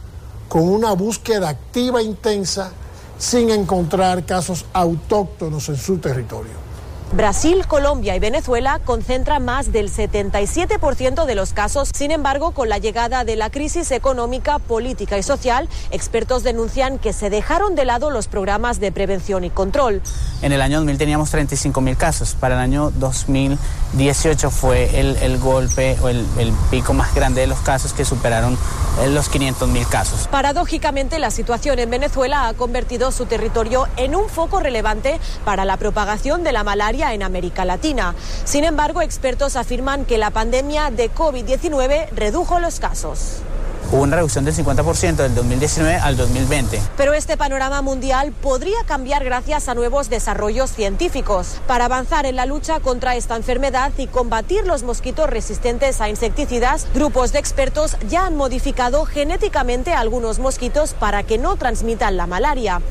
[0.48, 2.70] con una búsqueda activa e intensa
[3.18, 6.65] sin encontrar casos autóctonos en su territorio.
[7.12, 11.90] Brasil, Colombia y Venezuela concentran más del 77% de los casos.
[11.94, 17.12] Sin embargo, con la llegada de la crisis económica, política y social, expertos denuncian que
[17.12, 20.02] se dejaron de lado los programas de prevención y control.
[20.42, 22.34] En el año 2000 teníamos 35 mil casos.
[22.34, 27.60] Para el año 2018 fue el, golpe o el, el, pico más grande de los
[27.60, 28.58] casos que superaron
[29.00, 30.26] eh, los 500 mil casos.
[30.28, 35.76] Paradójicamente, la situación en Venezuela ha convertido su territorio en un foco relevante para la
[35.76, 38.14] propagación de la malaria en América Latina.
[38.44, 43.42] Sin embargo, expertos afirman que la pandemia de COVID-19 redujo los casos.
[43.92, 46.80] Hubo una reducción del 50% del 2019 al 2020.
[46.96, 51.58] Pero este panorama mundial podría cambiar gracias a nuevos desarrollos científicos.
[51.68, 56.88] Para avanzar en la lucha contra esta enfermedad y combatir los mosquitos resistentes a insecticidas,
[56.94, 62.82] grupos de expertos ya han modificado genéticamente algunos mosquitos para que no transmitan la malaria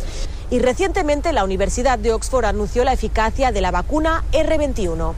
[0.50, 5.14] y recientemente la Universidad de Oxford anunció la eficacia de la vacuna R21.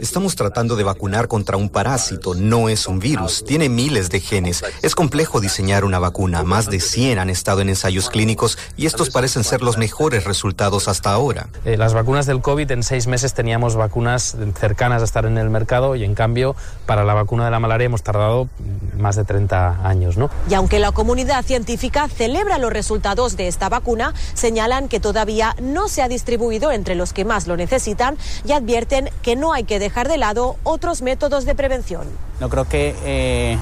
[0.00, 4.62] Estamos tratando de vacunar contra un parásito, no es un virus, tiene miles de genes.
[4.82, 9.10] Es complejo diseñar una vacuna, más de 100 han estado en ensayos clínicos y estos
[9.10, 11.48] parecen ser los mejores resultados hasta ahora.
[11.64, 15.48] Eh, las vacunas del COVID en seis meses teníamos vacunas cercanas a estar en el
[15.48, 16.54] mercado y en cambio
[16.86, 18.48] para la vacuna de la malaria hemos tardado
[18.98, 20.16] más de 30 años.
[20.16, 20.30] ¿no?
[20.50, 25.88] Y aunque la comunidad científica celebra los resultados de esta vacuna, señalan que todavía no
[25.88, 29.78] se ha distribuido entre los que más lo necesitan y advierten que no hay que
[29.78, 32.06] dejar de lado otros métodos de prevención.
[32.40, 33.58] No creo que eh,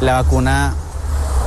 [0.00, 0.74] la vacuna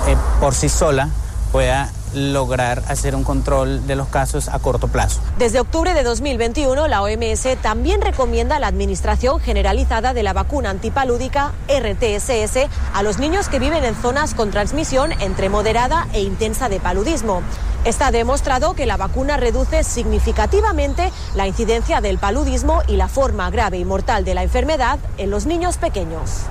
[0.08, 1.10] eh, por sí sola
[1.52, 5.22] pueda lograr hacer un control de los casos a corto plazo.
[5.38, 11.52] Desde octubre de 2021, la OMS también recomienda la administración generalizada de la vacuna antipalúdica
[11.68, 16.80] RTSS a los niños que viven en zonas con transmisión entre moderada e intensa de
[16.80, 17.42] paludismo.
[17.86, 23.78] Está demostrado que la vacuna reduce significativamente la incidencia del paludismo y la forma grave
[23.78, 26.44] y mortal de la enfermedad en los niños pequeños.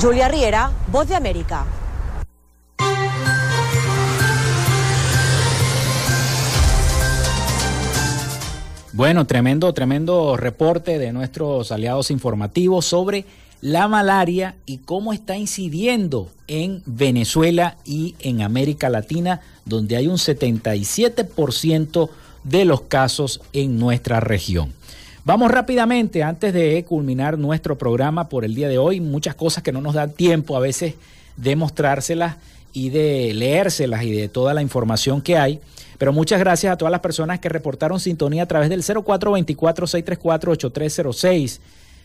[0.00, 1.64] Julia Riera, Voz de América.
[8.98, 13.26] Bueno, tremendo, tremendo reporte de nuestros aliados informativos sobre
[13.60, 20.16] la malaria y cómo está incidiendo en Venezuela y en América Latina, donde hay un
[20.16, 22.10] 77%
[22.42, 24.72] de los casos en nuestra región.
[25.24, 29.70] Vamos rápidamente, antes de culminar nuestro programa por el día de hoy, muchas cosas que
[29.70, 30.94] no nos dan tiempo a veces
[31.36, 32.34] de mostrárselas
[32.72, 35.60] y de leérselas y de toda la información que hay.
[35.98, 41.58] Pero muchas gracias a todas las personas que reportaron sintonía a través del 0424-634-8306.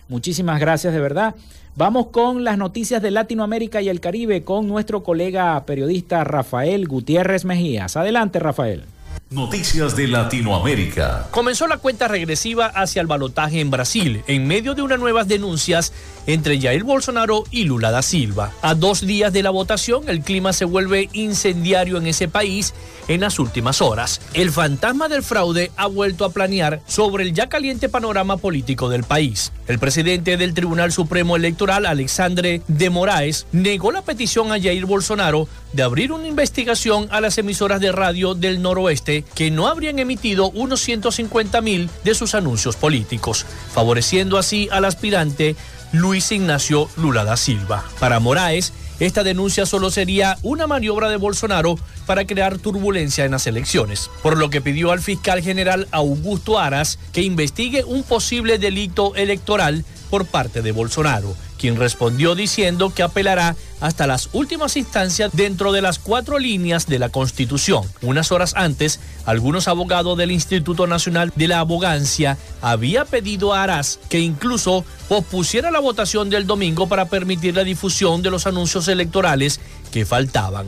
[0.09, 1.35] Muchísimas gracias de verdad.
[1.75, 7.45] Vamos con las noticias de Latinoamérica y el Caribe con nuestro colega periodista Rafael Gutiérrez
[7.45, 7.97] Mejías.
[7.97, 8.85] Adelante, Rafael.
[9.29, 11.27] Noticias de Latinoamérica.
[11.31, 15.91] Comenzó la cuenta regresiva hacia el balotaje en Brasil, en medio de unas nuevas denuncias
[16.27, 18.51] entre Jair Bolsonaro y Lula da Silva.
[18.61, 22.73] A dos días de la votación, el clima se vuelve incendiario en ese país
[23.07, 24.21] en las últimas horas.
[24.33, 29.03] El fantasma del fraude ha vuelto a planear sobre el ya caliente panorama político del
[29.03, 29.51] país.
[29.67, 35.47] El presidente del Tribunal Supremo Electoral, Alexandre de Moraes, negó la petición a Jair Bolsonaro
[35.73, 40.49] de abrir una investigación a las emisoras de radio del noroeste que no habrían emitido
[40.51, 45.55] unos 150 mil de sus anuncios políticos, favoreciendo así al aspirante
[45.93, 47.85] Luis Ignacio Lula da Silva.
[47.99, 51.75] Para Moraes, esta denuncia solo sería una maniobra de Bolsonaro
[52.07, 56.97] para crear turbulencia en las elecciones, por lo que pidió al fiscal general Augusto Aras
[57.11, 63.55] que investigue un posible delito electoral por parte de Bolsonaro quien respondió diciendo que apelará
[63.81, 67.83] hasta las últimas instancias dentro de las cuatro líneas de la Constitución.
[68.03, 73.99] Unas horas antes, algunos abogados del Instituto Nacional de la Abogancia había pedido a Arás
[74.09, 79.61] que incluso pospusiera la votación del domingo para permitir la difusión de los anuncios electorales
[79.91, 80.67] que faltaban.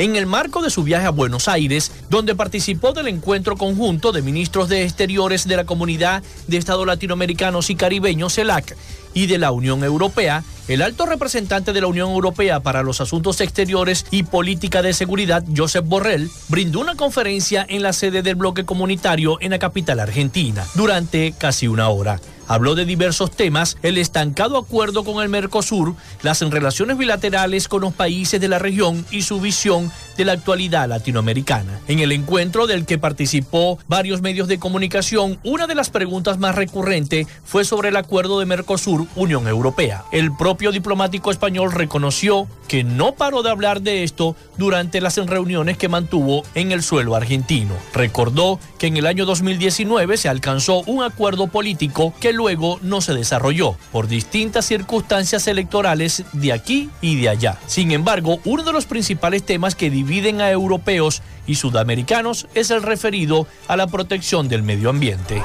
[0.00, 4.22] En el marco de su viaje a Buenos Aires, donde participó del encuentro conjunto de
[4.22, 8.76] ministros de Exteriores de la Comunidad de Estados Latinoamericanos y Caribeños, CELAC,
[9.14, 13.40] y de la Unión Europea, el alto representante de la Unión Europea para los Asuntos
[13.40, 18.64] Exteriores y Política de Seguridad, Josep Borrell, brindó una conferencia en la sede del bloque
[18.64, 22.20] comunitario en la capital argentina durante casi una hora.
[22.46, 27.94] Habló de diversos temas, el estancado acuerdo con el Mercosur, las relaciones bilaterales con los
[27.94, 31.80] países de la región y su visión de la actualidad latinoamericana.
[31.88, 36.54] En el encuentro del que participó varios medios de comunicación, una de las preguntas más
[36.54, 40.04] recurrentes fue sobre el acuerdo de Mercosur-Unión Europea.
[40.12, 45.88] El diplomático español reconoció que no paró de hablar de esto durante las reuniones que
[45.88, 47.74] mantuvo en el suelo argentino.
[47.92, 53.14] Recordó que en el año 2019 se alcanzó un acuerdo político que luego no se
[53.14, 57.58] desarrolló por distintas circunstancias electorales de aquí y de allá.
[57.66, 62.82] Sin embargo, uno de los principales temas que dividen a europeos y sudamericanos es el
[62.82, 65.42] referido a la protección del medio ambiente.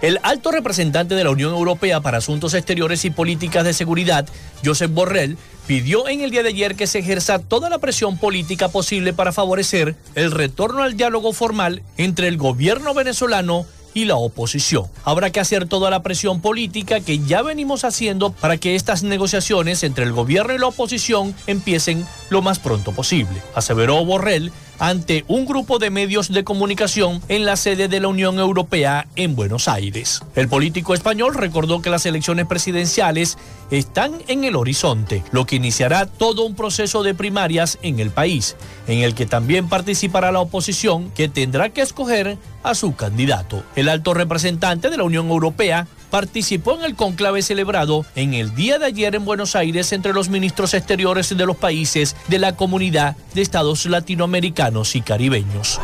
[0.00, 4.26] El alto representante de la Unión Europea para Asuntos Exteriores y Políticas de Seguridad,
[4.64, 5.36] Josep Borrell,
[5.66, 9.32] pidió en el día de ayer que se ejerza toda la presión política posible para
[9.32, 14.86] favorecer el retorno al diálogo formal entre el gobierno venezolano y la oposición.
[15.04, 19.82] Habrá que hacer toda la presión política que ya venimos haciendo para que estas negociaciones
[19.82, 25.44] entre el gobierno y la oposición empiecen lo más pronto posible, aseveró Borrell ante un
[25.44, 30.22] grupo de medios de comunicación en la sede de la Unión Europea en Buenos Aires.
[30.34, 33.38] El político español recordó que las elecciones presidenciales
[33.70, 38.56] están en el horizonte, lo que iniciará todo un proceso de primarias en el país,
[38.88, 43.62] en el que también participará la oposición que tendrá que escoger a su candidato.
[43.76, 48.78] El alto representante de la Unión Europea participó en el conclave celebrado en el día
[48.78, 53.16] de ayer en Buenos Aires entre los ministros exteriores de los países de la comunidad
[53.34, 55.80] de estados latinoamericanos y caribeños.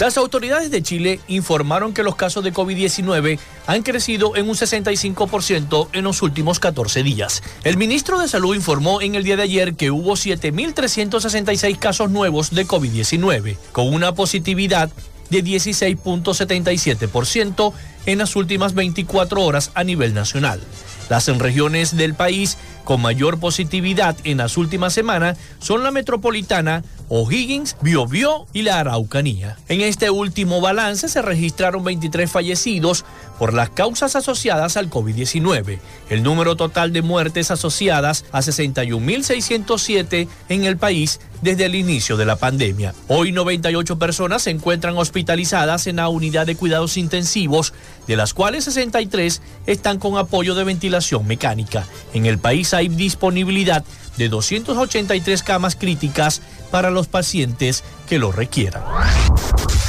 [0.00, 5.88] Las autoridades de Chile informaron que los casos de COVID-19 han crecido en un 65%
[5.92, 7.42] en los últimos 14 días.
[7.64, 12.50] El ministro de Salud informó en el día de ayer que hubo 7.366 casos nuevos
[12.50, 14.90] de COVID-19, con una positividad
[15.30, 17.72] de 16.77%
[18.06, 20.60] en las últimas 24 horas a nivel nacional.
[21.08, 27.76] Las regiones del país con mayor positividad en las últimas semanas son la metropolitana, O'Higgins,
[27.82, 29.58] Biobío y la Araucanía.
[29.68, 33.04] En este último balance se registraron 23 fallecidos
[33.36, 35.80] por las causas asociadas al COVID-19.
[36.08, 42.26] El número total de muertes asociadas a 61.607 en el país desde el inicio de
[42.26, 42.94] la pandemia.
[43.08, 47.72] Hoy 98 personas se encuentran hospitalizadas en la unidad de cuidados intensivos,
[48.06, 51.86] de las cuales 63 están con apoyo de ventilación mecánica.
[52.14, 53.84] En el país hay disponibilidad
[54.20, 58.82] de 283 camas críticas para los pacientes que lo requieran.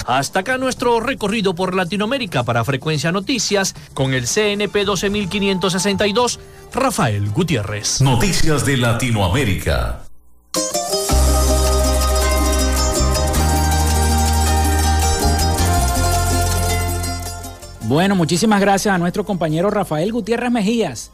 [0.07, 6.39] Hasta acá nuestro recorrido por Latinoamérica para Frecuencia Noticias con el CNP 12562,
[6.73, 8.01] Rafael Gutiérrez.
[8.01, 10.03] Noticias de Latinoamérica.
[17.81, 21.11] Bueno, muchísimas gracias a nuestro compañero Rafael Gutiérrez Mejías.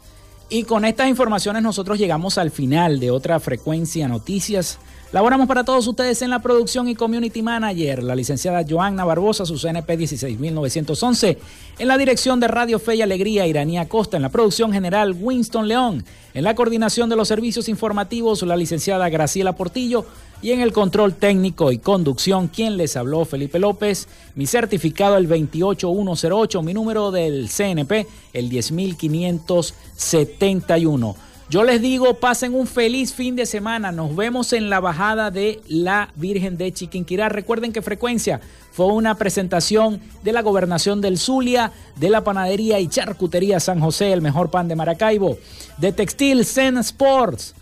[0.50, 4.78] Y con estas informaciones nosotros llegamos al final de otra frecuencia noticias.
[5.12, 9.58] Laboramos para todos ustedes en la producción y community manager, la licenciada Joanna Barbosa, su
[9.58, 11.38] CNP 16911.
[11.78, 14.16] En la dirección de Radio Fe y Alegría, Iranía Costa.
[14.16, 16.04] En la producción general, Winston León.
[16.32, 20.06] En la coordinación de los servicios informativos, la licenciada Graciela Portillo.
[20.40, 24.06] Y en el control técnico y conducción, quien les habló, Felipe López.
[24.36, 31.16] Mi certificado el 28108, mi número del CNP el 10571.
[31.50, 33.90] Yo les digo, pasen un feliz fin de semana.
[33.90, 37.28] Nos vemos en la bajada de la Virgen de Chiquinquirá.
[37.30, 42.86] Recuerden que Frecuencia fue una presentación de la gobernación del Zulia, de la panadería y
[42.86, 45.36] charcutería San José, el mejor pan de Maracaibo,
[45.78, 47.56] de Textil Zen Sports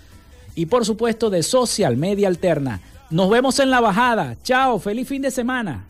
[0.57, 2.81] y por supuesto de Social Media Alterna.
[3.11, 4.37] Nos vemos en la bajada.
[4.43, 5.87] Chao, feliz fin de semana.